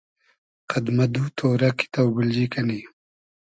[0.69, 2.79] قئد مۂ دو تۉرۂ کی تۆبیلجی کئنی